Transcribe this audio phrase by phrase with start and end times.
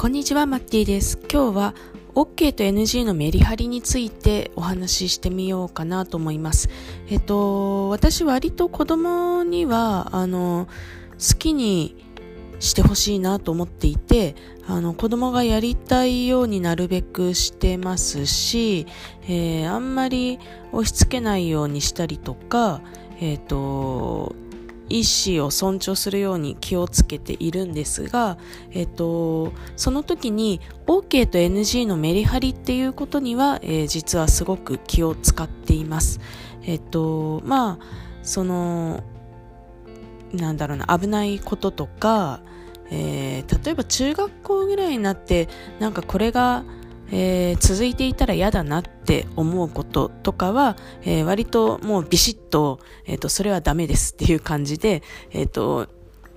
[0.00, 1.18] こんにちは、マッティです。
[1.30, 1.74] 今日は
[2.14, 6.70] OK と NG のメリハリについてお話ししてみようかなと思います。
[7.10, 10.68] えっと、私割と子供には、あの、
[11.18, 12.02] 好きに
[12.60, 14.36] してほしいなと思っていて、
[14.66, 18.86] あの、子供がやりたいようになるべくしてますし、
[19.28, 20.38] えー、あんまり
[20.72, 22.80] 押し付けないようにしたりとか、
[23.20, 24.34] えっと、
[24.90, 28.36] 意思を尊重するように気をつけているんですが、
[28.72, 36.20] えっと、その時に OK と NG のメリハリっていうことには、えー、実はすごく気を使っています。
[36.64, 37.84] えっと、まあ、
[38.22, 39.02] その、
[40.32, 42.40] なんだろうな、危ないこととか、
[42.90, 46.64] えー、例えば中学校ぐらいになって、なんかこれが、
[47.12, 55.88] えー、続いていたら嫌だなって思うこととかは、えー、割ともうビシッと、えっ、ー、と、それはダメですっていう感じで、えっ、と、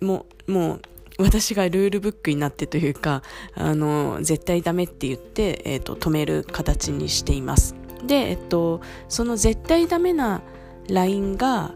[0.00, 0.82] もう、もう、
[1.18, 3.22] 私がルールブックになってというか、
[3.54, 7.76] あの、絶対ダメって言って、えっ、と、止める形にしています。
[8.06, 10.42] で、えっと、その絶対ダメな
[10.88, 11.74] ラインが、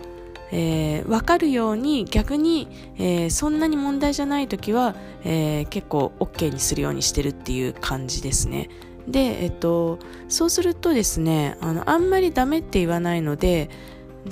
[0.50, 8.68] えー、分かるように逆に、えー、そんなに問題じゃない時は、えー、結構 OK にするようにしてるっていう感じですね。
[9.06, 13.70] で、えっと、そうするとですね、あの、あんまりダメって言わないので、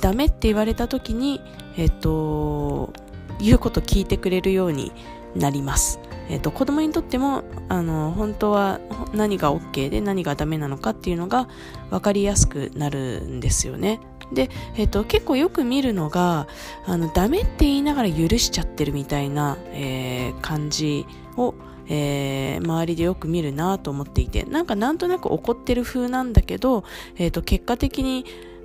[0.00, 1.41] ダメって言われた時に、
[1.77, 2.92] えっと、
[3.41, 4.92] 言うこと聞いてくれるように
[5.34, 6.00] なります。
[6.28, 8.81] えっと、子供にとっても、あの、本当は
[9.14, 11.48] 何が OK で何がダメなのかっていうのが
[11.91, 14.00] 分かりやすくなるんですよね。
[14.33, 16.49] で、えっと、結構よく見るのが、
[16.85, 21.55] あの、ダメって言いながら許しちゃってるみたいな、えー、感じを、
[21.89, 26.85] えー、周りでよく見るなと思っていて、なんかなんとなく怒ってる風なんだけど、
[27.17, 28.25] えっと、結果的に、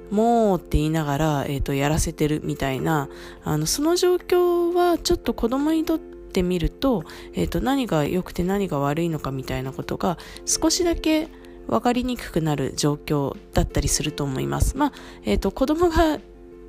[0.09, 3.07] もうって言いながら、えっ、と、やらせてるみたいな、
[3.45, 7.03] あの、その状況はちょっと子供にとってみると、
[7.33, 11.29] えっ、と、何が良くて何が悪いのかみたいなことが少しだけ
[11.67, 14.77] 分かりにくくなる状況だったりすると思います。
[14.77, 14.93] まあ、
[15.23, 16.19] えっ、ー、と、子供が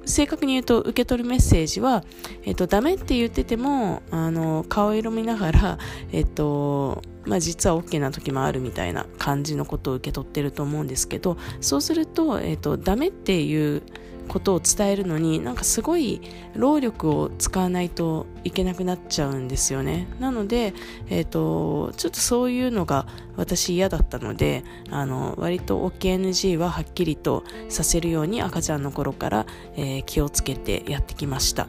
[0.04, 2.04] 正確に言うと受け取るメッセージは、
[2.44, 5.78] えっ、と、ダメって言ってても、あの、顔色見ながら、
[6.12, 13.82] えっ、と、まあ、実は OK な時もあるみたいな感じのことを受け取ってると思うんですけど、そうすると、えっ、と、ダメっていう
[14.28, 16.20] ことを伝えるのになんかすごい
[16.54, 20.08] 労力を使わないといけなくなっちゃうんですよね。
[20.20, 20.74] なので、
[21.08, 23.06] えーと、ちょっとそういうのが
[23.36, 29.46] 私嫌だったのであの割と OKNG ははっきりとさせるように赤ちゃんの頃から、
[29.76, 31.66] えー、気をつけてやってきました。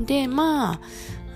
[0.00, 0.80] でまあ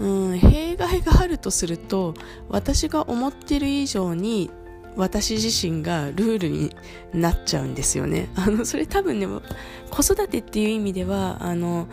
[0.00, 2.14] うん、弊害があるとすると
[2.48, 4.50] 私が思っている以上に
[4.96, 6.74] 私自身がルールに
[7.12, 8.28] なっちゃうんですよね。
[8.34, 9.26] あの、それ多分ね、
[9.90, 11.86] 子育てっていう意味では、あの、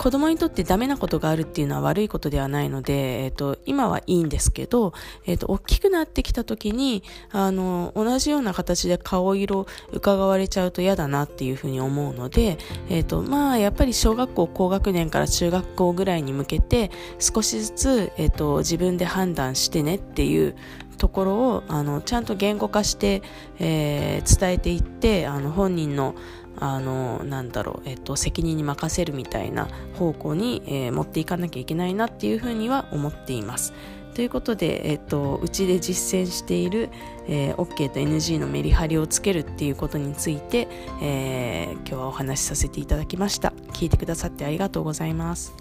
[0.00, 4.94] 子供にとってダメなことがあるっていうのは悪いことではないので、えっ、ー、と、今はいいんですけど、
[5.26, 12.56] えっ、ー、と、大きくなってきた時に、あの、同じような形で顔色伺われちゃうと嫌だなっていうふうに思うので、
[12.88, 20.56] えっ、ー、と、まあ、やっぱり小学校高学年から中学校ぐらいに向けて、少しずつ、えっ、と、自分で判断してねっていう
[21.00, 23.22] ところをあのちゃんと言語化して、
[23.58, 26.14] えー、伝えていってあの本人の
[26.58, 33.72] あのなんだろう、えっと、責任に任せるみたいな方向に、えー、持っていかなきゃいけないなっていうふうには思っています。
[34.14, 36.90] ということで、えっと、うちで実践している、
[37.28, 40.68] えー、OK と NG のメリハリをつけるっていうことについて、
[41.00, 43.52] えー、今日はお話しさせていただきました。
[43.72, 45.54] 聞いてくださってありがとうございます。